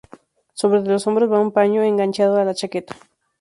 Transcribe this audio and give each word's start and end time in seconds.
Sobre 0.55 0.81
de 0.81 0.89
los 0.89 1.05
hombros 1.05 1.31
va 1.31 1.39
un 1.39 1.51
paño 1.51 1.83
enganchado 1.83 2.39
a 2.39 2.43
la 2.43 2.55
chaqueta. 2.55 2.95